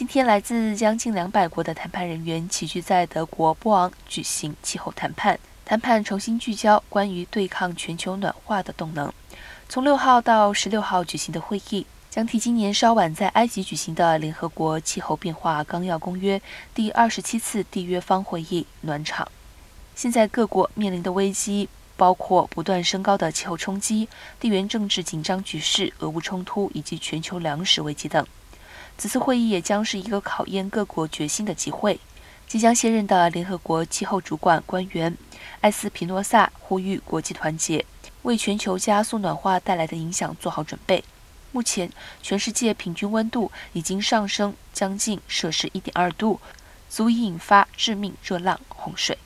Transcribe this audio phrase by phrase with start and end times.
[0.00, 5.38] 今天，来自将近两百国的谈判人员齐聚在德国波昂举行气候谈判。
[5.62, 9.12] 谈判重新聚焦关于对抗全球暖化的动能。
[9.68, 16.40] 从六号到十六号举行的会议，将替今年稍晚在埃及举行的联合国气候变化纲要公约
[16.74, 19.30] 第二十七次缔约方会议暖场。
[19.94, 24.08] 现在各国面临的危机包括不断升高的气候冲击、
[24.40, 28.26] 地缘政治紧张局势、俄乌冲突以及全球粮食危机等。
[29.00, 31.98] 此次会议也将是一个考验各国决心的机会。
[32.46, 35.16] 即将卸任的联合国气候主管官员
[35.62, 37.86] 埃斯皮诺萨呼吁国际团结，
[38.24, 41.02] 为全球加速暖化带来的影响做好准备。
[41.50, 41.90] 目前，
[42.22, 46.38] 全世界平均温度已经上升将近摄氏1.2度，
[46.90, 49.16] 足以引发致命热浪洪水。